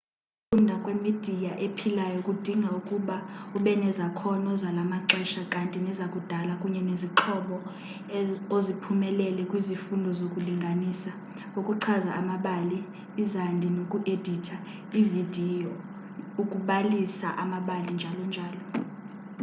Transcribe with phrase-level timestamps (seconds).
[0.37, 3.15] ukufunda ngemidiya ephilayo kudinga ukuba
[3.57, 7.57] ubenezakhono zalamaxesha kanti nezo zakudala kunye nezixhobo
[8.57, 11.11] oziphumelele kwizifundo zokulinganisa
[11.59, 12.79] ukuchaza ngamabali
[13.23, 14.57] izandi noku editha
[14.99, 15.71] ividiyo
[16.41, 18.61] ukubalisa amabali njalo njalo.